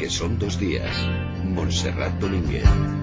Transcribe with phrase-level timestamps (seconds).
[0.00, 0.90] porque son dos días.
[1.44, 2.64] Montserrat Domínguez.
[2.64, 3.00] Muy.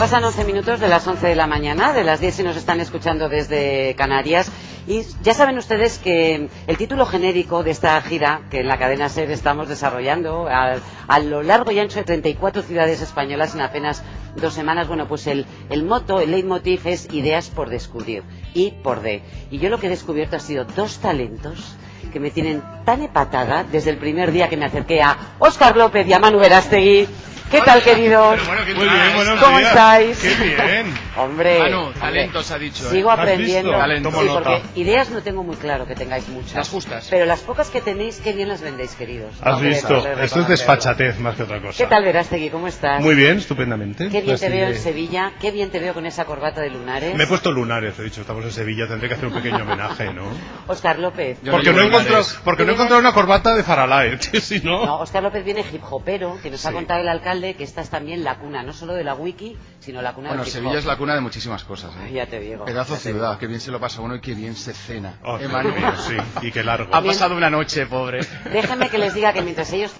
[0.00, 2.80] Pasan 11 minutos de las 11 de la mañana, de las 10 si nos están
[2.80, 4.50] escuchando desde Canarias.
[4.90, 9.08] Y ya saben ustedes que el título genérico de esta gira que en la cadena
[9.08, 10.80] SER estamos desarrollando a,
[11.20, 14.02] lo largo y ancho de 34 ciudades españolas en apenas
[14.34, 19.00] dos semanas, bueno, pues el, el moto, el leitmotiv es ideas por descubrir, y por
[19.00, 19.22] D.
[19.52, 21.76] Y yo lo que he descubierto ha sido dos talentos
[22.10, 26.06] que me tienen tan epatada desde el primer día que me acerqué a Óscar López
[26.06, 27.08] y a Manu Verástegui.
[27.50, 28.46] ¿Qué tal, queridos?
[28.46, 29.70] Bueno, ¿qué Muy bien, buenos ¿Cómo días.
[29.70, 30.18] estáis?
[30.20, 30.94] Qué bien.
[31.16, 32.86] Hombre, Manu, hombre, talentos ha dicho.
[32.86, 32.90] ¿eh?
[32.90, 33.72] sigo ¿Has aprendiendo.
[33.72, 36.54] Sí, porque ideas no tengo muy claro que tengáis muchas.
[36.54, 37.08] Las justas.
[37.10, 39.34] Pero las pocas que tenéis, qué bien las vendéis, queridos.
[39.42, 41.76] Has Hombre, visto, esto es desfachatez más que otra cosa.
[41.76, 42.50] ¿Qué tal, Verástegui?
[42.50, 43.02] ¿Cómo estás?
[43.02, 44.08] Muy bien, estupendamente.
[44.10, 46.70] Qué bien Así te veo en Sevilla, qué bien te veo con esa corbata de
[46.70, 47.16] lunares.
[47.16, 50.12] Me he puesto lunares, he dicho, estamos en Sevilla, tendré que hacer un pequeño homenaje,
[50.14, 50.22] ¿no?
[50.68, 51.38] Oscar López.
[51.42, 52.38] Yo Porque no no lunares.
[52.44, 54.84] porque no he encontrado una corbata de Faralae, tío, si no.
[54.84, 56.74] No, Oscar López viene hip hopero, que nos ha Sí.
[56.74, 60.02] contado el alcalde que esta es también la cuna, no solo de la wiki, sino
[60.02, 60.78] la cuna Bueno, del hip Sevilla hop.
[60.78, 61.92] es la cuna de muchísimas cosas.
[62.06, 62.12] ¿eh?
[62.12, 62.64] Ya te digo.
[62.64, 63.38] Pedazo te ciudad, digo.
[63.40, 65.18] qué bien se lo pasa uno y qué bien se cena.
[65.24, 66.94] Oh, ¿Eh, mío, sí, y qué largo.
[66.94, 68.20] Ha pasado una noche, pobre.
[68.52, 69.92] Déjenme que les diga que mientras ellos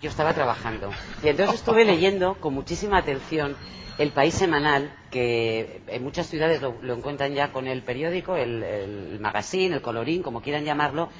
[0.00, 0.90] yo estaba trabajando.
[1.22, 3.56] Y entonces estuve leyendo con muchísima atención
[3.98, 8.62] el País Semanal, que en muchas ciudades lo, lo encuentran ya con el periódico, el,
[8.62, 11.10] el magazine, el colorín, como quieran llamarlo,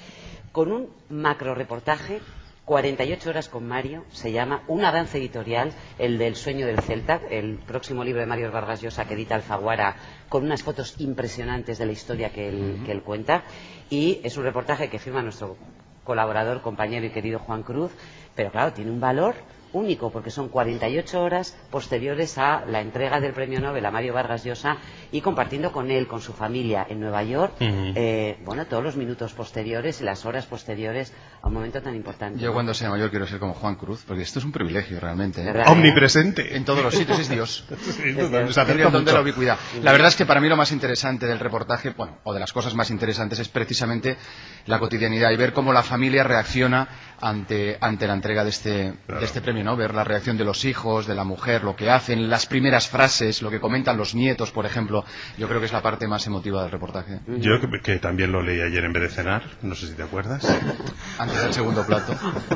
[0.53, 2.21] con un macro reportaje.
[2.65, 7.59] 48 horas con Mario, se llama Un avance editorial, el del sueño del Celta, el
[7.59, 9.97] próximo libro de Mario Vargas Llosa que edita Alfaguara,
[10.29, 13.43] con unas fotos impresionantes de la historia que él, que él cuenta.
[13.91, 15.57] Y es un reportaje que firma nuestro
[16.05, 17.91] colaborador, compañero y querido Juan Cruz,
[18.37, 19.35] pero claro, tiene un valor
[19.73, 24.45] único porque son 48 horas posteriores a la entrega del premio Nobel a Mario Vargas
[24.45, 24.79] Llosa
[25.11, 29.33] y compartiendo con él, con su familia en Nueva York, eh, bueno, todos los minutos
[29.33, 32.41] posteriores y las horas posteriores a un momento tan importante.
[32.41, 35.43] Yo cuando sea mayor quiero ser como Juan Cruz, porque esto es un privilegio realmente.
[35.43, 35.65] ¿eh?
[35.67, 36.57] Omnipresente.
[36.57, 37.65] En todos los sitios es Dios.
[37.93, 39.59] Sí, total, se de la ubicuidad.
[39.83, 42.53] La verdad es que para mí lo más interesante del reportaje, bueno, o de las
[42.53, 44.17] cosas más interesantes es precisamente
[44.67, 46.89] la cotidianidad y ver cómo la familia reacciona
[47.23, 49.21] ante, ante la entrega de este, Claro.
[49.21, 49.77] de este premio, ¿no?
[49.77, 53.41] Ver la reacción de los hijos, de la mujer, lo que hacen, las primeras frases,
[53.41, 55.05] lo que comentan los nietos, por ejemplo.
[55.39, 57.21] Yo creo que es la parte más emotiva del reportaje.
[57.39, 60.03] Yo que, que también lo leí ayer en vez de cenar, no sé si te
[60.03, 60.45] acuerdas.
[61.19, 62.13] Antes del segundo plato.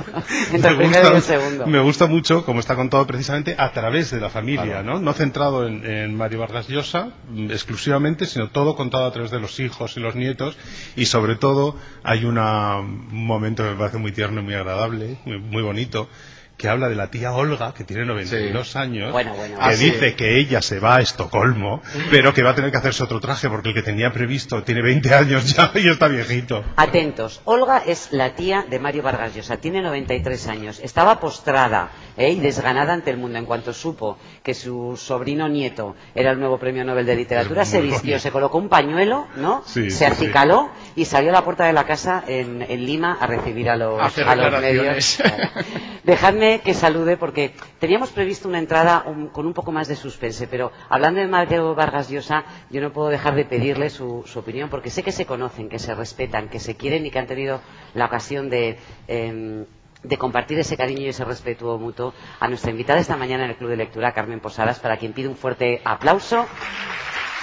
[0.53, 1.67] Entre el primero y el segundo.
[1.67, 4.83] me gusta mucho cómo está contado precisamente a través de la familia, Claro.
[4.95, 4.99] ¿no?
[5.01, 9.39] No centrado en, en Mario Vargas Llosa mm, exclusivamente, sino todo contado a través de
[9.41, 10.57] los hijos y los nietos.
[10.97, 15.19] Y sobre todo hay una- un momento que me parece muy tierno y muy agradable,
[15.25, 16.09] muy, muy bonito,
[16.57, 18.79] que habla de la tía Olga, que tiene 92 Sí.
[18.79, 19.57] años, Bueno, bueno.
[19.59, 19.91] que Ah, sí.
[19.91, 23.21] dice que ella se va a Estocolmo, pero que va a tener que hacerse otro
[23.21, 26.65] traje porque el que tenía previsto tiene 20 años ya y está viejito.
[26.77, 32.31] Atentos, Olga es la tía de Mario Vargas Llosa, tiene 93 años, estaba postrada ¿eh?
[32.31, 36.59] y desganada ante el mundo en cuanto supo que su sobrino nieto era el nuevo
[36.59, 38.19] premio Nobel de Literatura, se vistió, bonito.
[38.21, 39.63] se colocó un pañuelo, ¿no?
[39.67, 43.27] Sí, se acicaló y salió a la puerta de la casa en, en Lima a
[43.27, 45.19] recibir a los, A los medios.
[45.19, 45.23] declaraciones.
[46.47, 51.19] Que salude porque teníamos previsto una entrada con un poco más de suspense, pero hablando
[51.19, 55.11] de Mario Vargas Llosa, yo no puedo dejar de pedirle su, opinión porque sé que
[55.11, 57.61] se conocen, que se respetan, que se quieren y que han tenido
[57.95, 59.67] la ocasión em,
[60.05, 63.57] de compartir ese cariño y ese respeto mutuo a nuestra invitada esta mañana en el
[63.57, 66.47] Club de Lectura, Carmen Posadas, para quien pido un fuerte aplauso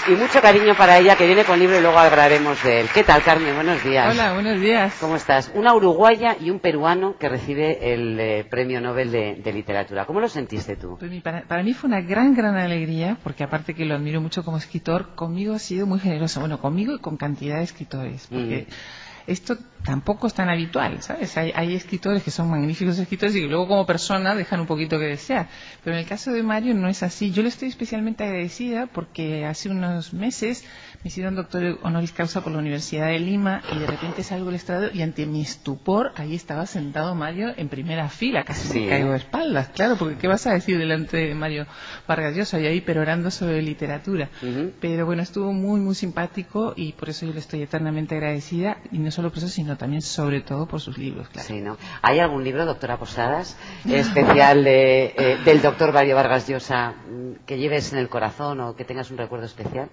[0.07, 2.87] y mucho cariño para ella, que viene con libro y luego hablaremos de él.
[2.93, 3.55] ¿Qué tal, Carmen?
[3.55, 4.13] Buenos días.
[4.13, 4.95] Hola, buenos días.
[4.99, 5.51] ¿Cómo estás?
[5.55, 10.05] Una uruguaya y un peruano que recibe el eh, Premio Nobel de, de Literatura.
[10.05, 10.97] ¿Cómo lo sentiste tú?
[10.99, 14.43] Pues para, para mí fue una gran, gran alegría, porque aparte que lo admiro mucho
[14.43, 16.41] como escritor, conmigo ha sido muy generoso.
[16.41, 18.67] Bueno, conmigo y con cantidad de escritores, porque
[19.27, 21.37] esto tampoco es tan habitual, ¿sabes?
[21.37, 24.97] Hay, hay escritores que son magníficos escritores y que luego como persona dejan un poquito
[24.99, 25.49] que desear.
[25.83, 27.31] Pero en el caso de Mario no es así.
[27.31, 30.65] Yo le estoy especialmente agradecida porque hace unos meses
[31.03, 34.55] me hicieron doctor honoris causa por la Universidad de Lima y de repente salgo del
[34.55, 38.79] estrado y ante mi estupor ahí estaba sentado Mario en primera fila, casi Sí.
[38.79, 41.65] me caigo de espaldas, claro, porque ¿qué vas a decir delante de Mario
[42.07, 44.29] Vargas Llosa y ahí perorando sobre literatura?
[44.79, 48.99] Pero bueno, estuvo muy, muy simpático y por eso yo le estoy eternamente agradecida y
[48.99, 51.45] no solo por eso, sino también sobre todo por sus libros, claro.
[51.47, 51.77] Sí, ¿no?
[52.01, 53.57] ¿Hay algún libro, doctora Posadas,
[53.89, 58.75] especial de, eh, del doctor Mario Vargas Llosa mm, que lleves en el corazón o
[58.77, 59.89] que tengas un recuerdo especial?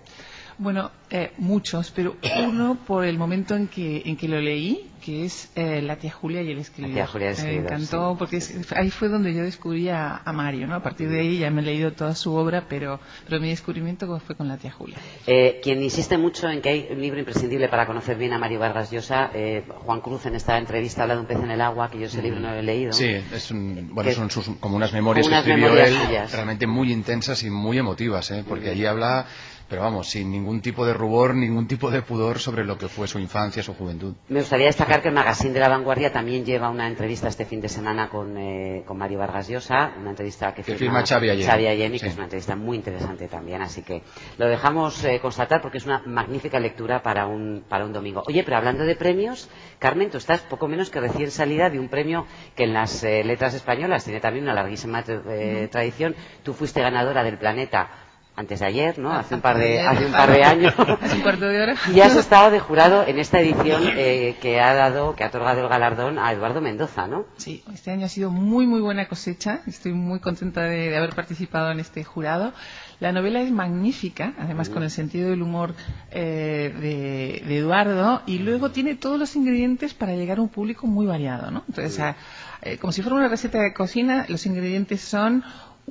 [0.62, 2.16] Bueno, eh, muchos, pero
[2.46, 6.12] uno por el momento en que, en que lo leí, que es eh, La tía
[6.12, 6.90] Julia y el escritor.
[6.90, 9.42] La tía Julia y el escritor, Me encantó sí, porque es- ahí fue donde yo
[9.42, 10.74] descubrí a, a Mario, ¿no?
[10.74, 14.20] A partir de ahí ya me he leído toda su obra, pero, pero mi descubrimiento
[14.20, 14.98] fue con La tía Julia.
[15.26, 18.58] Eh, quien insiste mucho en que hay un libro imprescindible para conocer bien a Mario
[18.58, 21.90] Vargas Llosa, eh, Juan Cruz en esta entrevista habla de un pez en el agua,
[21.90, 22.92] que yo ese libro no lo he leído.
[22.92, 25.98] Sí, es un- bueno, Que- son sus, como unas memorias Como unas que escribió memorias
[26.02, 26.32] él, suyas.
[26.32, 28.44] realmente muy intensas y muy emotivas, ¿eh?
[28.46, 29.24] porque allí habla,
[29.70, 33.06] pero vamos, sin ningún tipo de rubor, ningún tipo de pudor sobre lo que fue
[33.06, 34.14] su infancia, su juventud.
[34.28, 37.61] Me gustaría destacar que el Magazine de la Vanguardia también lleva una entrevista este fin
[37.61, 41.99] de semana con, eh, con Mario Vargas Llosa, una entrevista que, Que firma Xavi que
[42.00, 42.06] Sí.
[42.06, 44.02] es una entrevista muy interesante también, así que
[44.38, 48.25] lo dejamos eh, constatar porque es una magnífica lectura para un, para un domingo.
[48.26, 51.88] Oye, pero hablando de premios, Carmen, tú estás poco menos que recién salida de un
[51.88, 52.26] premio
[52.56, 56.16] que en las eh, letras españolas tiene también una larguísima eh, tradición.
[56.43, 57.88] Tú fuiste ganadora del Planeta
[58.36, 59.12] antes de ayer, ¿no?
[59.12, 60.72] Hace un par de, hace un par de años.
[61.02, 61.74] Hace un cuarto de hora.
[61.94, 65.60] Y has estado de jurado en esta edición eh, que ha dado, que ha otorgado
[65.60, 67.26] el galardón a Eduardo Mendoza, ¿no?
[67.36, 69.60] Sí, este año ha sido muy, muy buena cosecha.
[69.66, 72.52] Estoy muy contenta de, de haber participado en este jurado.
[72.98, 75.74] La novela es magnífica, además con el sentido del humor
[76.10, 80.86] eh, de, de Eduardo, y luego tiene todos los ingredientes para llegar a un público
[80.86, 81.64] muy variado, ¿no?
[81.68, 82.16] Entonces, a-
[82.62, 85.42] eh, como si fuera una receta de cocina, los ingredientes son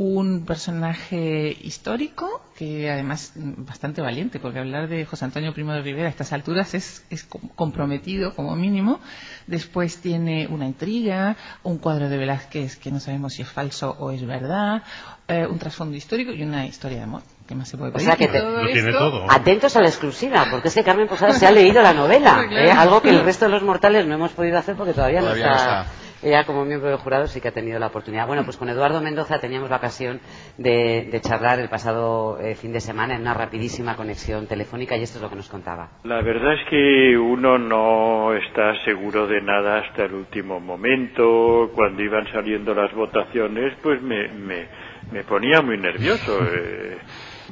[0.02, 5.82] un personaje histórico que además mm, bastante valiente porque hablar de José Antonio Primo de
[5.82, 9.02] Rivera a estas alturas es, es com- comprometido como mínimo
[9.46, 14.12] después tiene una intriga un cuadro de Velázquez que no sabemos si es falso o
[14.12, 14.84] es verdad
[15.28, 18.08] eh, un trasfondo histórico y una historia de amor ¿qué más se puede O pedir?
[18.08, 19.26] sea que Y te- todo Lo tiene todo.
[19.30, 22.68] Atentos a la exclusiva, porque es que Carmen Posada se ha leído la novela, Claro.
[22.68, 22.72] ¿eh?
[22.72, 25.52] algo que el resto de los mortales no hemos podido hacer porque todavía, Todavía no
[25.52, 25.86] no está.
[26.22, 28.28] Ella, como miembro del jurado, sí que ha tenido la oportunidad.
[28.28, 30.20] Bueno, pues con Eduardo Mendoza teníamos la ocasión
[30.58, 35.04] de, de charlar el pasado eh, fin de semana en una rapidísima conexión telefónica y
[35.04, 35.90] esto es lo que nos contaba.
[36.04, 41.72] La verdad es que uno no está seguro de nada hasta el último momento.
[41.74, 44.68] Cuando iban saliendo las votaciones, pues me, me,
[45.14, 46.38] me ponía muy nervioso.
[46.52, 46.98] Eh,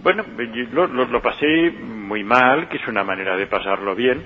[0.03, 0.23] bueno,
[0.53, 4.21] yo lo, lo- lo pasé muy mal, que es una manera de pasarlo bien.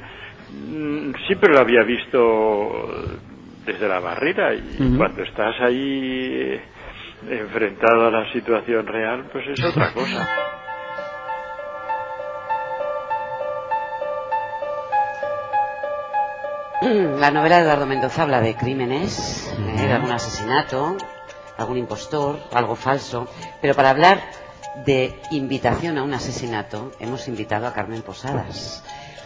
[0.51, 3.05] Mm, Siempre lo había visto
[3.65, 6.61] desde la barrera y cuando estás ahí eh,
[7.29, 10.27] enfrentado a la situación real, pues es otra cosa.
[16.81, 20.97] La novela de Eduardo Mendoza habla de crímenes, eh, de algún asesinato,
[21.57, 23.27] algún impostor, algo falso.
[23.61, 24.19] Pero para hablar
[24.83, 28.83] de invitación a un asesinato, hemos invitado a Carmen Posadas.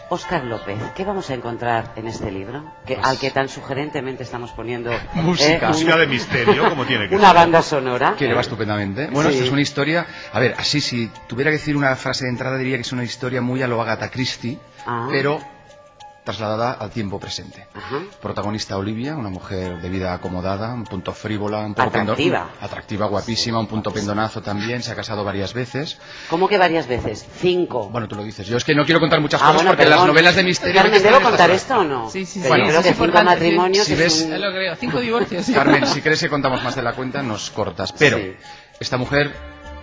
[0.08, 2.62] Óscar López, ¿qué vamos a encontrar en este libro?
[2.86, 5.66] Que, al que tan sugerentemente estamos poniendo eh, Música.
[5.66, 8.14] un- Música de misterio, como tiene que una banda sonora.
[8.16, 9.08] Que le va estupendamente.
[9.08, 9.34] Bueno, Sí.
[9.36, 10.06] esta es una historia.
[10.32, 13.02] A ver, así, si tuviera que decir una frase de entrada, diría que es una
[13.02, 15.08] historia muy a lo Agatha Christie, Ah.
[15.10, 15.40] pero
[16.26, 17.66] trasladada al tiempo presente.
[17.72, 18.00] Ajá.
[18.20, 22.48] Protagonista Olivia, una mujer de vida acomodada, un punto frívola, un poco Atractiva.
[22.50, 25.98] pendon- atractiva, guapísima, un punto pendonazo también, se ha casado varias veces.
[26.28, 27.24] ¿Cómo que varias veces?
[27.38, 27.88] Cinco.
[27.90, 28.46] Bueno, tú lo dices.
[28.46, 29.98] Yo es que no quiero contar muchas Ah, cosas bueno, porque perdón.
[30.00, 30.82] las novelas de misterio...
[30.82, 32.10] Carmen, ¿debo contar esto o no?
[32.10, 32.48] Sí, sí, sí.
[32.48, 33.38] yo creo Es que cinco importante, sí.
[33.44, 35.46] matrimonios Si es ves- un- lo creo, cinco divorcios.
[35.46, 35.54] sí.
[35.54, 37.92] Carmen, si crees que contamos más de la cuenta, nos cortas.
[37.92, 38.34] Pero Sí.
[38.80, 39.32] esta mujer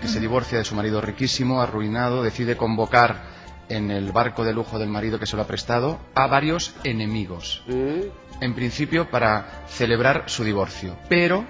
[0.02, 3.33] que se divorcia de su marido riquísimo, arruinado, decide convocar
[3.70, 7.64] en el barco de lujo del marido que se lo ha prestado a varios enemigos.
[7.68, 10.98] Mm, En principio para celebrar su divorcio.
[11.10, 11.46] Pero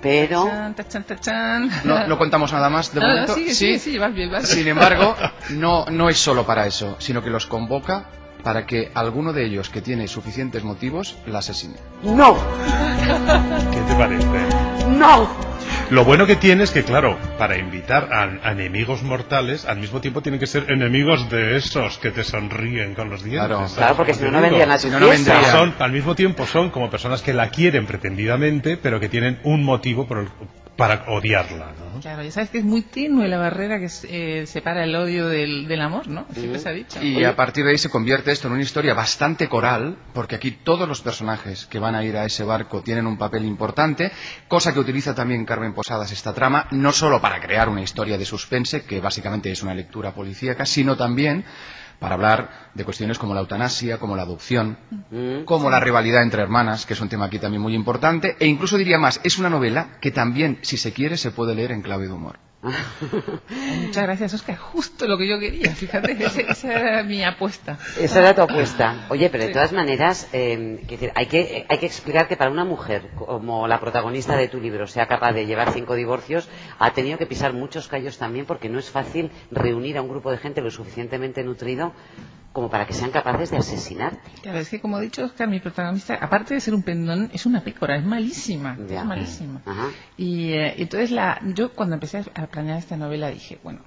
[0.00, 0.44] Pero...
[0.44, 1.70] Tachan, tachan, tachan.
[1.84, 3.34] no, no contamos nada más de No, no, momento.
[3.34, 3.66] sigue, Sí.
[3.66, 4.76] sigue, sí, vas bien, vas Sin bien.
[4.76, 5.14] embargo,
[5.50, 8.06] no, no es solo para eso, sino que los convoca
[8.42, 11.76] para que alguno de ellos que tiene suficientes motivos la asesine.
[12.02, 12.36] ¡No!
[13.70, 14.26] ¿Qué te parece?
[14.88, 15.28] ¡No!
[15.92, 20.00] Lo bueno que tiene es que, claro, para invitar a, a enemigos mortales, al mismo
[20.00, 23.46] tiempo tienen que ser enemigos de esos que te sonríen con los dientes.
[23.46, 23.58] Claro.
[23.68, 25.06] ¿sabes Claro, porque si no, no vendrían a Si no, no.
[25.50, 29.64] Son, al mismo tiempo son como personas que la quieren pretendidamente, pero que tienen un
[29.64, 30.28] motivo por el-
[30.76, 31.72] para odiarla.
[31.78, 32.00] ¿no?
[32.00, 35.68] Claro, ya sabes que es muy tenue la barrera que eh, separa el odio del,
[35.68, 36.26] del amor, ¿no?
[36.32, 37.02] Siempre se ha dicho.
[37.02, 37.26] Y Oye.
[37.26, 40.88] a partir de ahí se convierte esto en una historia bastante coral, porque aquí todos
[40.88, 44.10] los personajes que van a ir a ese barco tienen un papel importante,
[44.48, 48.24] cosa que utiliza también Carmen Posadas esta trama, no solo para crear una historia de
[48.24, 51.44] suspense, que básicamente es una lectura policíaca, sino también
[52.02, 54.78] para hablar de cuestiones como la eutanasia, como la adopción,
[55.10, 55.44] Mm.
[55.44, 58.76] como la rivalidad entre hermanas, que es un tema aquí también muy importante, e incluso
[58.78, 62.06] diría más, es una novela que también, si se quiere, se puede leer en clave
[62.06, 62.38] de humor.
[63.86, 64.56] Muchas gracias, Oscar.
[64.56, 67.76] Justo lo que yo quería, fíjate, ese- esa era mi apuesta.
[67.98, 69.06] Esa era tu apuesta.
[69.10, 69.52] Oye, pero de Sí.
[69.54, 73.80] todas maneras, eh, decir, hay, que, hay que explicar que para una mujer como la
[73.80, 76.48] protagonista de tu libro sea capaz de llevar cinco divorcios,
[76.78, 80.30] ha tenido que pisar muchos callos también porque no es fácil reunir a un grupo
[80.30, 81.92] de gente lo suficientemente nutrido
[82.52, 84.18] como para que sean capaces de asesinar.
[84.42, 87.46] Claro, es que como ha dicho Oscar, mi protagonista, aparte de ser un pendón, es
[87.46, 89.00] una pícora, es malísima, Ya.
[89.00, 89.62] es malísima.
[89.64, 89.88] Ajá.
[90.16, 93.80] Y eh, entonces la, yo cuando empecé a planear esta novela dije, bueno,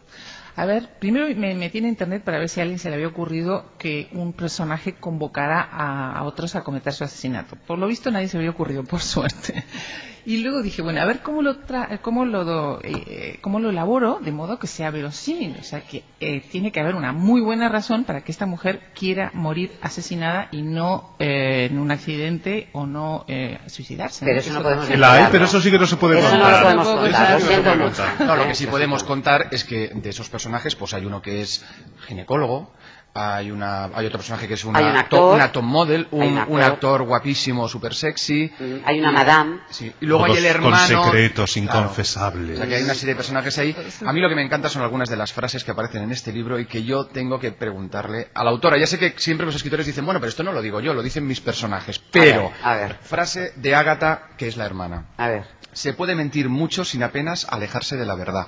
[0.57, 3.10] a ver, primero me metí en internet para ver si a alguien se le había
[3.10, 7.57] ocurrido que un personaje convocara a, a otros a cometer su asesinato.
[7.67, 9.63] Por lo visto nadie se había ocurrido, por suerte.
[10.27, 13.70] Y luego dije, bueno, a ver cómo lo, tra cómo lo, do- eh, cómo lo
[13.70, 15.55] elaboro de modo que sea verosímil.
[15.60, 18.91] O sea, que eh, tiene que haber una muy buena razón para que esta mujer
[18.98, 24.25] quiera morir asesinada y no eh, en un accidente o no eh, suicidarse.
[24.25, 24.41] Pero ¿no?
[24.41, 26.55] eso no podemos La hay, pero eso sí que no se puede Eso no contar.
[26.75, 28.65] lo podemos contar, no lo que sí.
[28.67, 31.63] podemos contar es que de esos personajes, pues hay uno que es
[32.08, 32.72] ginecólogo,
[33.17, 35.36] hay una hay otro personaje que es una Hay un to- actor.
[35.36, 37.03] una top model, un, Hay un un actor.
[37.03, 38.51] guapísimo, súper sexy.
[38.60, 39.60] Mm, Hay una madame.
[39.69, 39.91] Sí.
[40.01, 40.75] Y luego hay el hermano.
[40.75, 41.79] Con secretos Claro.
[41.79, 42.55] inconfesables.
[42.55, 43.75] O sea, que hay una serie de personajes ahí.
[44.05, 46.34] A mí lo que me encanta son algunas de las frases que aparecen en este
[46.34, 48.77] libro y que yo tengo que preguntarle a la autora.
[48.77, 51.01] Ya sé que siempre los escritores dicen, bueno, pero esto no lo digo yo, lo
[51.01, 52.00] dicen mis personajes.
[52.12, 52.98] Pero, A ver, a ver.
[53.01, 55.05] frase de Ágata, que es la hermana.
[55.17, 55.45] A ver.
[55.72, 58.48] Se puede mentir mucho sin apenas alejarse de la verdad.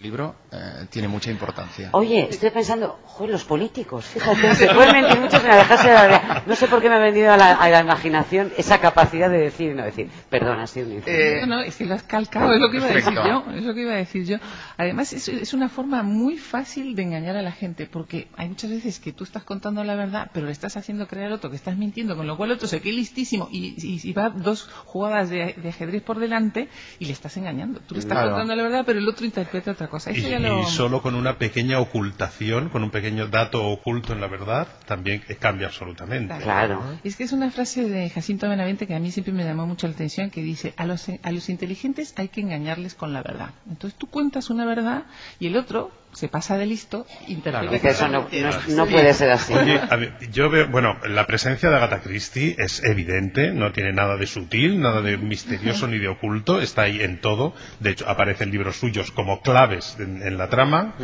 [0.00, 1.90] El libro eh, tiene mucha importancia.
[1.92, 6.02] Oye, estoy pensando, joder, los políticos, fíjate, se pueden mentir mucho sin alejarse de la
[6.02, 6.42] verdad.
[6.46, 9.36] No sé por qué me ha vendido a la, a la imaginación esa capacidad de
[9.36, 10.08] decir y no decir.
[10.30, 11.02] Perdón, ha sido un.
[11.04, 13.44] Eh, No, no, es que lo has calcado, es lo que iba a decir yo,
[13.54, 14.38] es lo que iba a decir yo.
[14.78, 18.70] Además, es, es una forma muy fácil de engañar a la gente, porque hay muchas
[18.70, 21.56] veces que tú estás contando la verdad, pero le estás haciendo creer al otro que
[21.56, 24.66] estás mintiendo, con lo cual el otro se queda listísimo y, y- y va dos
[24.86, 27.80] jugadas de, de ajedrez por delante y le estás engañando.
[27.80, 28.30] Tú le estás Claro.
[28.30, 30.10] contando la verdad, pero el otro interpreta otra cosa.
[30.10, 30.62] Eso Y, ya lo...
[30.62, 35.22] y solo con una pequeña ocultación, con un pequeño dato oculto en la verdad, también
[35.38, 36.34] cambia absolutamente.
[36.38, 36.82] Claro.
[37.04, 39.86] Es que es una frase de Jacinto Benavente que a mí siempre me llamó mucho
[39.86, 43.50] la atención, que dice, a los, a los inteligentes hay que engañarles con la verdad.
[43.68, 45.04] Entonces tú cuentas una verdad
[45.38, 47.90] y el otro se pasa de listo, interpreta Claro.
[47.90, 49.52] Eso no, que- no, no puede ser así.
[49.52, 53.92] Oye, a ver, yo veo, bueno, la presencia de Agatha Christie es evidente, no tiene
[53.92, 57.54] nada de sutil, nada de misterioso ni de oculto, está ahí en todo.
[57.78, 60.94] De hecho, aparecen libros suyos como claves en, en la trama.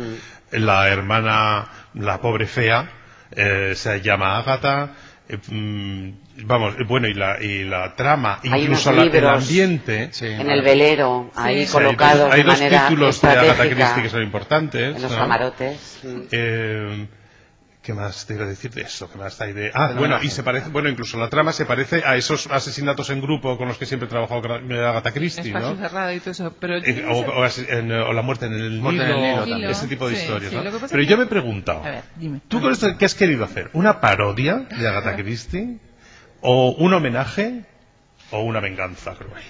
[0.51, 2.89] La hermana, la pobre fea,
[3.31, 4.91] eh, se llama Agatha.
[5.29, 10.09] Eh, mm, vamos, eh, bueno, y la, y la trama, Hay incluso la, el ambiente.
[10.11, 10.27] Sí.
[10.27, 11.71] En el velero, ahí Sí.
[11.73, 14.95] colocados hay de dos manera títulos de Agatha Christie que son importantes.
[14.95, 15.17] en los ¿no?
[15.17, 15.99] camarotes.
[16.03, 16.19] Mm.
[16.31, 17.07] Eh,
[17.87, 19.09] ¿Qué más te iba a decir de eso?
[19.09, 19.71] ¿Qué más hay de...?
[19.73, 23.21] Ah, bueno, y se parece, bueno, incluso la trama se parece a esos asesinatos en
[23.21, 25.77] grupo con los que siempre trabajó Gra- Agatha Christie, espacio ¿no?
[25.77, 26.53] cerrado y todo eso.
[26.59, 29.45] Pero Eh, o, o as- en, eh, o la muerte en el Muerte en el
[29.45, 30.63] Nilo, ese tipo de Sí, historias, sí, ¿no?
[30.89, 32.41] Pero yo que- me he preguntado, A ver, dime.
[32.49, 33.69] ¿tú con esto qué has querido hacer?
[33.71, 35.77] ¿Una parodia de Agatha Christie?
[36.41, 37.63] ¿O un homenaje?
[38.31, 39.41] ¿O una venganza cruel?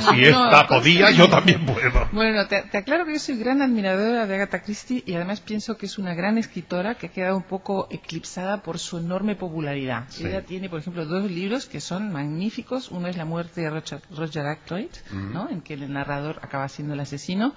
[0.00, 2.08] Si esta podía, yo también puedo.
[2.12, 5.78] Bueno, te, te aclaro que yo soy gran admiradora de Agatha Christie y además pienso
[5.78, 10.04] que es una gran escritora que ha quedado un poco eclipsada por su enorme popularidad.
[10.08, 10.26] Sí.
[10.26, 12.90] Ella tiene, por ejemplo, dos libros que son magníficos.
[12.90, 15.48] Uno es La muerte de Roger, Roger Ackroyd, ¿no?
[15.48, 17.54] en que el narrador acaba siendo el asesino.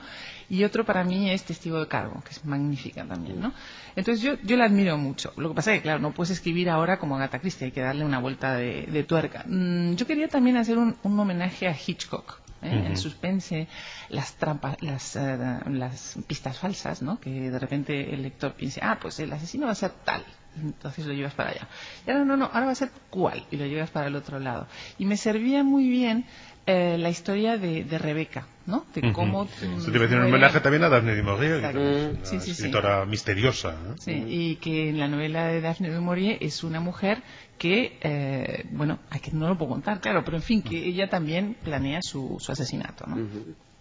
[0.49, 3.39] Y otro para mí es Testigo de Cargo, que es magnífica también.
[3.39, 3.53] ¿no?
[3.95, 5.31] Entonces yo, yo la admiro mucho.
[5.37, 7.81] Lo que pasa es que, claro, no puedes escribir ahora como Agatha Christie, hay que
[7.81, 9.43] darle una vuelta de, de tuerca.
[9.47, 12.41] Mm, yo quería también hacer un, un homenaje a Hitchcock.
[12.61, 12.85] ¿eh?
[12.87, 13.67] El suspense,
[14.09, 15.37] las trampas, las, eh,
[15.67, 17.19] las pistas falsas, ¿no?
[17.19, 20.23] Que de repente el lector piense, ah, pues el asesino va a ser tal.
[20.57, 21.67] Entonces lo llevas para allá.
[22.05, 23.45] Y ahora no, no, ahora va a ser cuál.
[23.51, 24.67] Y lo llevas para el otro lado.
[24.97, 26.25] Y me servía muy bien
[26.65, 28.85] eh, la historia de, de Rebeca, ¿no?
[28.93, 29.43] De cómo...
[29.45, 31.79] Eso te iba a decir un homenaje también a Daphne du Maurier, que Exacto.
[31.81, 32.51] es una Sí, sí, sí.
[32.51, 33.75] escritora misteriosa.
[33.85, 33.97] ¿no?
[33.97, 37.21] Sí, y que en la novela de Daphne du Maurier es una mujer
[37.57, 41.09] que, eh, bueno, hay que no lo puedo contar, claro, pero en fin, que ella
[41.09, 43.17] también planea su, su asesinato, ¿no?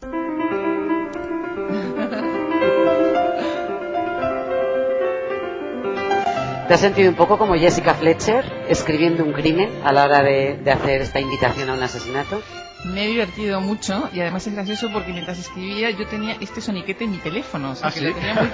[6.69, 10.59] ¿Te has sentido un poco como Jessica Fletcher escribiendo un crimen a la hora de,
[10.63, 12.43] de hacer esta invitación a un asesinato?
[12.85, 17.05] Me he divertido mucho y además es gracioso porque mientras escribía yo tenía este soniquete
[17.05, 18.07] en mi teléfono, o sea, ¿Ah, que sí?
[18.07, 18.49] lo tenía muy.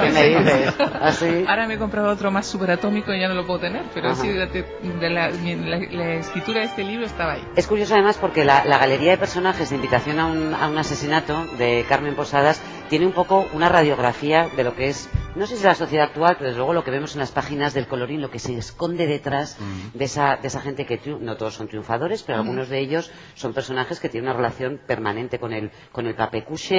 [1.01, 1.45] ¿Así?
[1.49, 4.23] Ahora me he comprado otro más superatómico y ya no lo puedo tener, pero Ajá.
[4.23, 7.45] sí, de, de la, la- la escritura de este libro estaba ahí.
[7.55, 10.79] Es curioso además porque la, la galería de personajes de invitación a un, a un
[10.79, 15.57] asesinato de Carmen Posadas tiene un poco una radiografía de lo que es no sé
[15.57, 18.21] si la sociedad actual, pero desde luego lo que vemos en las páginas del colorín,
[18.21, 19.59] lo que se esconde detrás
[19.93, 23.53] de, esa, de esa gente que no todos son triunfadores, pero algunos de ellos son
[23.53, 26.15] personajes que tienen una relación permanente con el, con el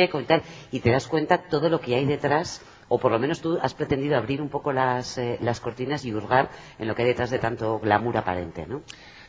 [0.09, 3.41] con tal, y te das cuenta todo lo que hay detrás o por lo menos
[3.41, 7.01] tú has pretendido abrir un poco las, eh, las cortinas y hurgar en lo que
[7.01, 8.83] hay detrás de tanto glamour aparente, ¿no?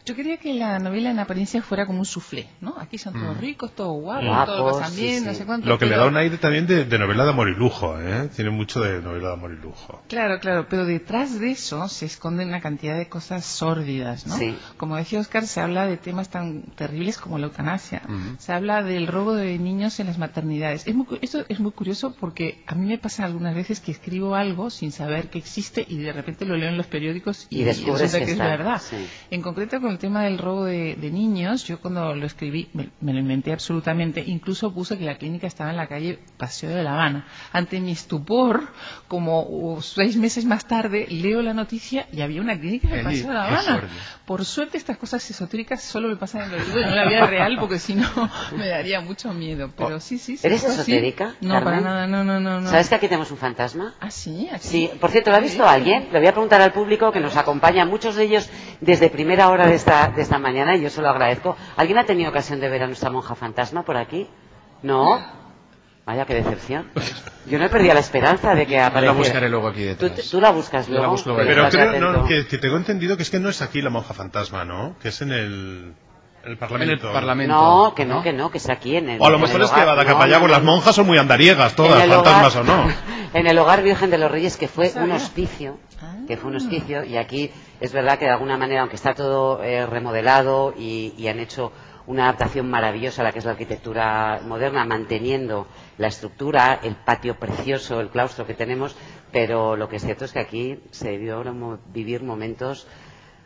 [0.07, 2.77] Yo quería que la novela en apariencia fuera como un soufflé, ¿no?
[2.79, 3.41] Aquí son todos mm.
[3.41, 5.69] ricos, todos guapos, guapos todos pasan bien, no sé cuánto.
[5.69, 8.31] Lo que le da un aire también de, novela de amor y lujo, ¿eh?
[8.37, 10.01] Tiene mucho de novela de amor y lujo.
[10.07, 14.37] Claro, claro, pero detrás de eso se esconden una cantidad de cosas sórdidas, ¿no?
[14.37, 14.57] Sí.
[14.77, 18.03] Como decía Oscar, se habla de temas tan terribles como la eutanasia,
[18.39, 20.87] se habla del robo de niños en las maternidades.
[20.87, 24.71] Es esto es muy curioso porque a mí me pasa algunas veces que escribo algo
[24.71, 28.15] sin saber que existe y de repente lo leo en los periódicos y, y descubres
[28.15, 28.81] que, es verdad.
[28.81, 29.05] Sí.
[29.33, 33.13] En concreto con el tema del robo de de, niños, yo cuando lo escribí me,
[33.13, 36.93] lo inventé absolutamente, incluso puse que la clínica estaba en la calle Paseo de La
[36.93, 37.27] Habana.
[37.53, 38.69] Ante mi estupor,
[39.09, 43.29] como seis meses más tarde, leo la noticia y había una clínica en el Paseo
[43.29, 43.89] de La Habana.
[44.27, 47.57] Por suerte estas cosas esotéricas solo me pasan en los libros, en la vida real,
[47.59, 48.09] porque si no
[48.57, 49.71] me daría mucho miedo.
[49.77, 50.47] Pero sí, sí, sí.
[50.47, 51.35] ¿Eres esotérica?
[51.41, 53.95] No, para nada, no, no, no, ¿Sabes que aquí tenemos un fantasma?
[54.01, 56.09] Ah, sí, Sí, por cierto, ¿lo ha visto alguien?
[56.13, 58.51] Le voy a preguntar al público que nos acompaña, muchos de ellos
[58.81, 61.57] desde primera hora de esta, de esta mañana y yo se lo agradezco.
[61.77, 64.29] ¿Alguien ha tenido ocasión de ver a nuestra monja fantasma por aquí?
[64.83, 65.25] ¿No?
[66.05, 66.91] Vaya, qué decepción.
[67.47, 69.13] Yo no he perdido la esperanza de que aparezca.
[69.13, 70.31] la buscaré luego aquí detrás.
[70.31, 71.17] ¿Tú, la buscas luego?
[71.25, 74.97] Pero creo que, tengo entendido que es que no es aquí la monja fantasma, ¿no?
[75.01, 75.95] Que es en el...
[76.47, 77.13] El parlamento.
[77.49, 79.21] No, que no, que no, que es aquí en el.
[79.21, 82.63] O a lo mejor es que Badacapayagua, las monjas son muy andariegas, todas, fantasmas o
[82.63, 82.87] no.
[83.35, 85.79] en el hogar Virgen de los Reyes, que fue un hospicio,
[86.29, 87.51] que fue un hospicio, y aquí
[87.81, 91.73] es verdad que de alguna manera, aunque está todo eh, remodelado y, han hecho
[92.07, 95.67] una adaptación maravillosa a la que es la arquitectura moderna, manteniendo
[95.99, 98.95] la estructura, el patio precioso, el claustro que tenemos,
[99.33, 101.43] pero lo que es cierto es que aquí se debió
[101.93, 102.87] vivir momentos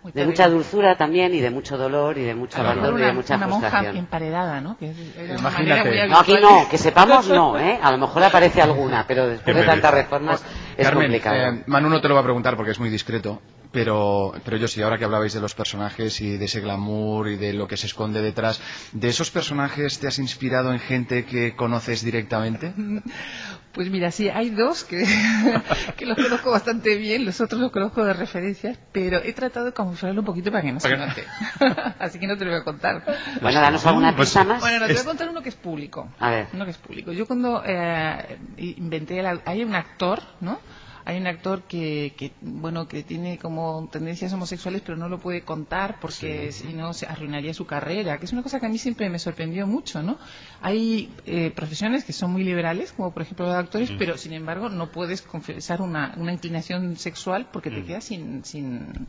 [0.02, 3.36] de mucha dulzura también y de mucho dolor y de mucho abandono y de mucha
[3.36, 3.84] una frustración.
[3.84, 4.76] monja emparedada, ¿no?
[4.78, 4.92] Que
[5.38, 6.08] Imagínate.
[6.08, 7.78] no, aquí no, que sepamos no, ¿eh?
[7.82, 10.42] A lo mejor aparece alguna, pero después de tantas reformas
[10.76, 11.36] es Carmen, complicado.
[11.36, 13.42] Eh, Manu no te lo va a preguntar porque es muy discreto,
[13.72, 17.36] pero, pero yo sí, ahora que hablabais de los personajes y de ese glamour y
[17.36, 18.60] de lo que se esconde detrás,
[18.92, 22.72] ¿de esos personajes te has inspirado en gente que conoces directamente?
[23.72, 25.04] Pues mira, sí, hay dos que,
[25.96, 29.72] que los conozco bastante bien, los otros los conozco de referencias, pero he tratado de
[29.72, 31.24] camuflarlo un poquito para que no se note.
[32.00, 33.04] Así que no te lo voy a contar.
[33.40, 34.60] Bueno, danos alguna pues pista más.
[34.60, 36.08] Bueno, te voy a contar uno que es público.
[36.18, 36.48] A ver.
[36.52, 37.12] Uno que es público.
[37.12, 40.58] Yo cuando eh, inventé, hay un actor, ¿no?
[41.04, 45.42] Hay un actor que, que, bueno que tiene como tendencias homosexuales pero no lo puede
[45.42, 48.78] contar porque si no se arruinaría su carrera que es una cosa que a mí
[48.78, 50.18] siempre me sorprendió mucho no
[50.60, 54.68] hay eh, profesiones que son muy liberales como por ejemplo los actores pero sin embargo
[54.68, 59.08] no puedes confesar una, una inclinación sexual porque te quedas sin, sin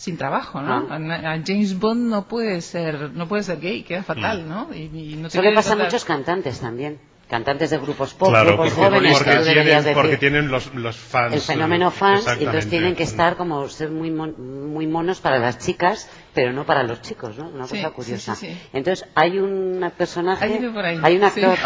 [0.00, 0.86] sin trabajo, ¿no?
[0.88, 0.94] Ah.
[0.94, 4.74] A, James Bond no puede ser no puede ser gay, queda fatal, ¿no?
[4.74, 6.98] Y, no Eso le pasa a muchos cantantes también
[7.30, 11.32] cantantes de grupos pop, grupos jóvenes porque, que tienen, porque tienen los, los, fans.
[11.32, 15.58] El fenómeno fans, y entonces tienen que estar como ser muy, muy monos para las
[15.58, 17.48] chicas, pero no para los chicos, ¿no?
[17.48, 18.36] Una cosa curiosa.
[18.72, 20.60] entonces hay un personaje,
[21.02, 21.56] hay un actor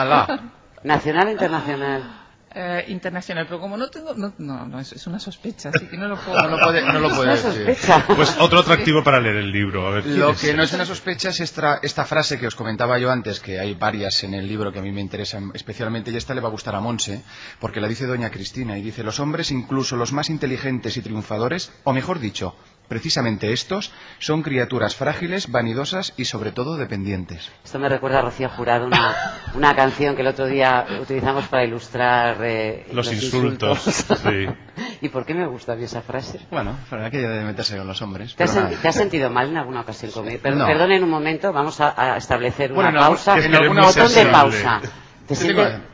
[0.83, 2.24] nacional e internacional
[2.55, 6.17] eh, internacional, pero como no tengo, no, no, es, una sospecha, así que no lo
[6.17, 6.49] puedo.
[6.49, 7.77] No, puede, no lo puede decir.
[8.15, 9.89] Pues otro atractivo para leer el libro.
[9.89, 12.99] A ver, lo que no es una sospecha es esta, esta frase que os comentaba
[12.99, 16.17] yo antes, que hay varias en el libro que a mí me interesan especialmente, y
[16.17, 17.23] esta le va a gustar a Monse,
[17.59, 21.73] porque la dice doña Cristina, y dice, los hombres, incluso los más inteligentes y triunfadores,
[21.83, 22.55] o mejor dicho,
[22.89, 27.51] Precisamente estos son criaturas frágiles, vanidosas y sobre todo dependientes.
[27.65, 29.15] Esto me recuerda a Rocío Jurado, una,
[29.55, 33.81] una canción que el otro día utilizamos para ilustrar eh, los, insultos.
[33.81, 34.47] Sí.
[35.01, 36.41] ¿Y por qué me gusta a esa frase?
[36.51, 38.35] Bueno, para que de meterse con los hombres.
[38.35, 40.41] ¿Te, has, sentido mal en alguna ocasión conmigo?
[40.43, 43.39] Perdón, un momento, vamos a, establecer una pausa.
[43.39, 44.81] En un botón de pausa.
[45.27, 45.35] ¿Te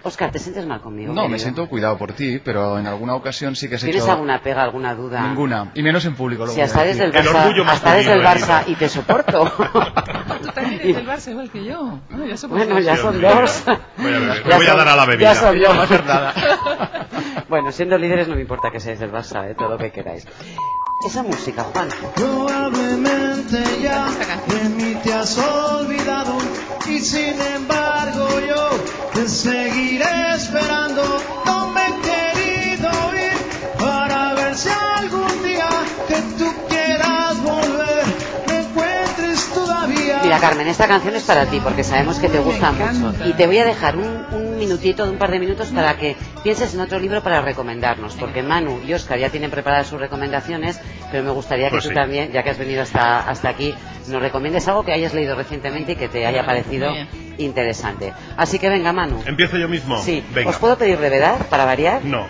[0.02, 1.14] Oscar, ¿te sientes mal conmigo?
[1.14, 4.42] No, me siento cuidado por ti, pero en alguna ocasión sí que has ¿Tienes alguna
[4.42, 5.22] pega, alguna duda?
[5.22, 6.48] Ninguna, y menos en público.
[6.48, 9.44] Si hasta desde el Barça, hasta desde el Barça y te soporto.
[10.42, 12.00] Tú también eres del Barça igual que yo.
[12.48, 13.62] bueno, ya son dos.
[13.98, 15.32] Voy a, voy a dar a la bebida.
[15.32, 15.74] Ya son dos.
[15.76, 16.34] No hacer nada.
[17.48, 20.26] bueno, siendo líderes no me importa que seáis del Barça, eh, todo lo que queráis.
[21.06, 21.88] Esa música, Juan.
[22.16, 24.06] Probablemente ya
[24.46, 26.36] de mí te has olvidado
[26.88, 28.68] y sin embargo yo
[29.14, 31.02] te seguiré esperando.
[31.46, 35.68] No me he querido ir para ver si algún día
[36.08, 38.04] que tú quieras volver
[38.48, 40.20] me encuentres todavía.
[40.22, 43.46] Mira, Carmen, esta canción es para ti porque sabemos que te gusta mucho y te
[43.46, 46.98] voy a dejar un minutito, de un par de minutos, para que pienses en otro
[46.98, 50.78] libro para recomendarnos, porque Manu y Oscar ya tienen preparadas sus recomendaciones,
[51.10, 51.94] pero me gustaría que Pues tú sí.
[51.94, 53.74] también, ya que has venido hasta, hasta aquí,
[54.10, 56.92] nos recomiendes algo que hayas leído recientemente y que te haya parecido
[57.38, 58.12] interesante.
[58.36, 59.22] Así que venga, Manu.
[59.26, 60.02] ¿Empiezo yo mismo?
[60.02, 60.50] Sí, Venga.
[60.50, 62.02] ¿os puedo pedir brevedad para variar?
[62.10, 62.26] No.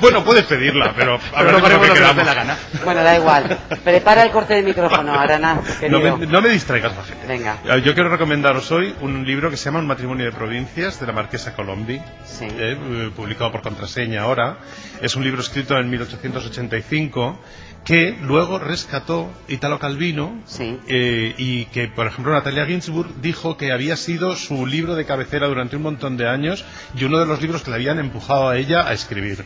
[0.00, 2.22] bueno, puedes pedirla, pero a ver Pero con lo que haremos lo que nos dé
[2.22, 2.26] queramos.
[2.26, 2.58] la gana.
[2.84, 3.58] Bueno, da igual.
[3.84, 5.54] Prepara el corte de micrófono, Arana.
[5.54, 6.16] No querido.
[6.18, 7.26] me, no me distraigas, Majete.
[7.26, 7.58] Venga.
[7.64, 11.06] Eh, Yo quiero recomendaros hoy un libro que se llama Un matrimonio de provincias de
[11.06, 12.46] la marquesa Colombi, Sí.
[12.46, 14.58] eh, eh, publicado por contraseña ahora.
[15.00, 17.38] Es un libro escrito en 1885
[17.84, 20.78] que luego rescató Italo Calvino Sí.
[20.88, 25.46] eh, y que, por ejemplo, Natalia Ginsburg dijo que había sido su libro de cabecera
[25.46, 26.64] durante un montón de años
[26.94, 29.44] y uno de los libros que le habían empujado a ella a escribir.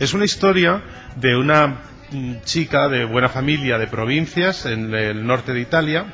[0.00, 0.82] Es una historia
[1.16, 6.06] de una mm, chica de buena familia de provincias en el norte de Italia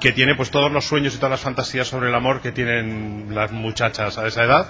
[0.00, 3.28] que tiene pues todos los sueños y todas las fantasías sobre el amor que tienen
[3.30, 4.66] las muchachas a esa edad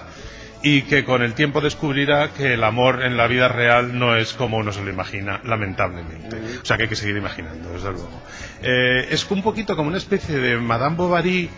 [0.69, 4.33] y que con el tiempo descubrirá que el amor en la vida real no es
[4.33, 6.35] como uno se lo imagina, lamentablemente.
[6.61, 8.21] O sea que hay que seguir imaginando, desde luego.
[8.61, 11.49] Eh, es un poquito como una especie de Madame Bovary.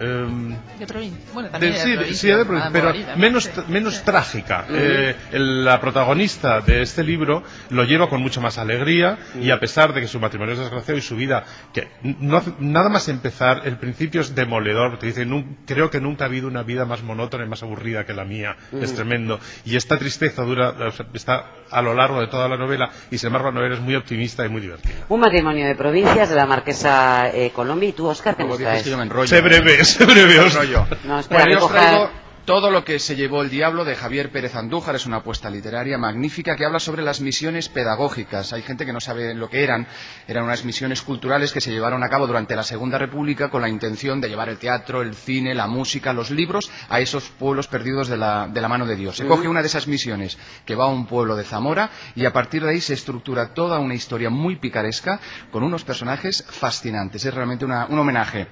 [0.00, 1.20] Em, De provincia.
[1.32, 3.50] Bueno, de- también sí, de de- provincia, sí, de Madame provincia, pero menos, sí.
[3.68, 4.64] menos trágica.
[4.70, 9.58] Eh, el- la protagonista de este libro lo lleva con mucha más alegría y a
[9.60, 13.62] pesar de que su matrimonio es desgraciado y su vida, que no nada más empezar,
[13.64, 14.98] el principio es demoledor.
[14.98, 18.04] Te dice, "Nun- creo que nunca ha habido una vida más monótona y más aburrida
[18.04, 18.56] que la mía.
[18.72, 19.38] Es tremendo.
[19.64, 20.74] Y esta tristeza dura,
[21.14, 23.94] está a lo largo de toda la novela y sin embargo la novela es muy
[23.94, 24.94] optimista y muy divertida.
[25.08, 27.88] Un matrimonio de provincias de la marquesa eh, Colombi.
[27.88, 28.82] ¿Y tú, Oscar, qué Luego nos traes?
[28.82, 29.26] que yo me enrollo.
[29.26, 30.34] Sé breve, sé breve.
[30.34, 30.64] Me Oscar.
[30.64, 30.86] enrollo.
[31.04, 32.10] No, espera, Bueno, yo os que coja- traigo
[32.48, 34.94] todo lo que se llevó el diablo de Javier Pérez Andújar.
[34.96, 38.54] Es una apuesta literaria magnífica que habla sobre las misiones pedagógicas.
[38.54, 39.86] Hay gente que no sabe lo que eran.
[40.26, 43.68] Eran unas misiones culturales que se llevaron a cabo durante la Segunda República con la
[43.68, 48.08] intención de llevar el teatro, el cine, la música, los libros a esos pueblos perdidos
[48.08, 49.18] de la, de la mano de Dios.
[49.18, 52.32] Se coge una de esas misiones que va a un pueblo de Zamora y a
[52.32, 55.20] partir de ahí se estructura toda una historia muy picaresca
[55.52, 57.26] con unos personajes fascinantes.
[57.26, 58.46] Es realmente una- un homenaje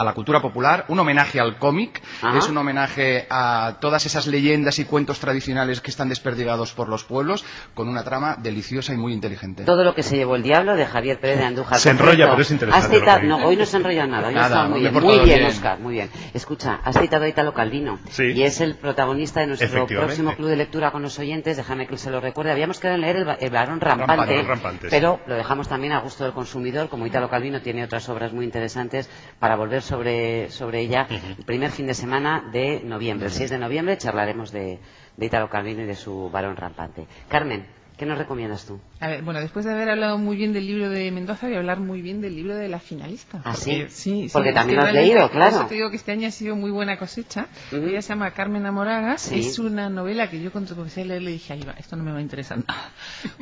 [0.00, 2.38] a la cultura popular, un homenaje al cómic, Ajá.
[2.38, 7.04] es un homenaje a todas esas leyendas y cuentos tradicionales que están desperdigados por los
[7.04, 9.64] pueblos, con una trama deliciosa y muy inteligente.
[9.64, 11.78] Todo lo que se llevó el diablo de Javier Pérez de Andújar.
[11.78, 14.28] Se enrolla, cierto, pero es interesante has citado- no, hoy no se enrolla nada.
[14.28, 15.44] Hoy Nada, está muy bien, muy bien, bien.
[15.44, 16.10] Oscar, muy bien.
[16.32, 17.98] Escucha, has citado a Italo Calvino.
[18.08, 18.24] Sí.
[18.32, 21.58] Y es el protagonista de nuestro próximo club de lectura con los oyentes.
[21.58, 22.52] Déjame que se lo recuerde.
[22.52, 26.24] Habíamos quedado en leer el, el varón rampante, Rampante, pero lo dejamos también a gusto
[26.24, 26.88] del consumidor.
[26.88, 31.06] Como Italo Calvino tiene otras obras muy interesantes para volver sobre, sobre ella.
[31.10, 34.78] El primer fin de semana de noviembre, el 6 de noviembre, charlaremos de,
[35.16, 37.06] de Italo Calvino y de su varón rampante.
[37.28, 37.66] Carmen,
[38.00, 38.80] ¿qué nos recomiendas tú?
[38.98, 41.58] A ver, bueno, después de haber hablado muy bien del libro de Mendoza, voy a
[41.58, 43.42] hablar muy bien del libro de la finalista.
[43.44, 43.72] ¿Ah, sí?
[43.72, 45.56] Porque- sí, sí, Porque también lo has leído, por claro.
[45.56, 47.46] eso te digo que este año ha sido muy buena cosecha.
[47.72, 47.84] Ujú.
[47.88, 49.20] Ella se llama Carmen Amoragas.
[49.20, 49.40] Sí.
[49.40, 52.02] Es una novela que yo cuando comencé a leer le dije, ahí va, esto no
[52.02, 52.90] me va a interesar nada.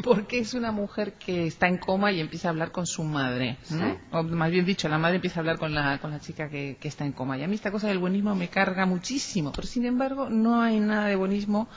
[0.03, 3.59] Porque es una mujer que está en coma y empieza a hablar con su madre.
[4.11, 6.77] O más bien dicho, la madre empieza a hablar con la, con la chica que,
[6.81, 7.39] que está en coma.
[7.39, 9.53] Y a mí esta cosa del buenismo me carga muchísimo.
[9.55, 11.69] Pero sin embargo, no hay nada de buenismo.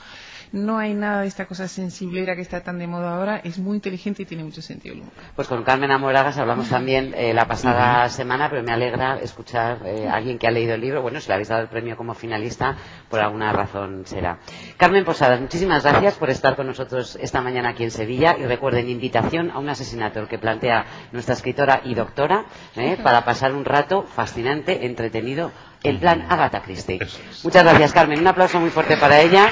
[0.52, 3.40] No hay nada de esta cosa sensiblera que está tan de moda ahora.
[3.42, 5.12] Es muy inteligente y tiene mucho sentido el humor.
[5.34, 10.06] Pues con Carmen Amoragas hablamos también eh, la pasada semana, pero me alegra escuchar eh,
[10.06, 11.00] a alguien que ha leído el libro.
[11.00, 12.76] Bueno, si le habéis dado el premio como finalista,
[13.08, 14.40] por alguna razón será.
[14.76, 18.36] Carmen Posadas, muchísimas gracias por estar con nosotros esta mañana aquí en Sevilla.
[18.38, 22.44] Y recuerden, invitación a un asesinato, el que plantea nuestra escritora y doctora,
[22.76, 25.50] eh, para pasar un rato fascinante, entretenido,
[25.82, 27.00] en plan Agatha Christie.
[27.42, 28.20] Muchas gracias, Carmen.
[28.20, 29.48] Un aplauso muy fuerte para ella.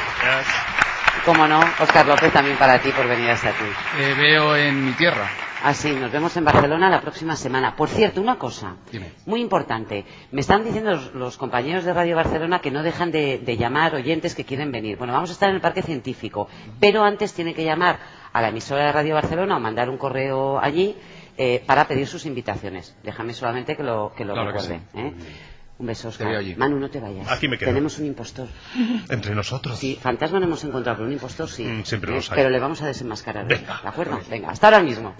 [1.25, 3.65] Como no, Oscar López, también para ti por venir hasta aquí.
[3.99, 5.29] Eh, veo en mi tierra.
[5.63, 7.77] Así, nos vemos en Barcelona la próxima semana.
[7.77, 9.13] Por cierto, una cosa Dime.
[9.27, 10.07] muy importante.
[10.33, 13.95] Me están diciendo los, los compañeros de Radio Barcelona que no dejan de, de llamar
[13.95, 14.97] oyentes que quieren venir.
[14.97, 16.49] Bueno, vamos a estar en el Parque Científico,
[16.81, 17.99] pero antes tienen que llamar
[18.33, 20.97] a la emisora de Radio Barcelona o mandar un correo allí
[21.37, 22.97] eh, para pedir sus invitaciones.
[23.03, 24.81] Déjame solamente que lo, que lo Claro que recuerde.
[24.95, 25.13] ¿eh?
[25.81, 26.29] Un beso, Oscar.
[26.29, 26.55] veo allí.
[26.57, 27.27] Manu, no te vayas.
[27.33, 27.71] Aquí me quedo.
[27.71, 28.47] Tenemos un impostor.
[29.09, 29.79] Entre nosotros.
[29.79, 31.65] Sí, fantasma no hemos encontrado, pero un impostor sí.
[31.65, 32.17] Mm, siempre ¿eh?
[32.17, 32.37] los hay.
[32.37, 33.47] Pero le vamos a desenmascarar.
[33.47, 33.81] Venga.
[33.83, 34.21] ¿De acuerdo?
[34.29, 35.15] Venga, hasta ahora mismo.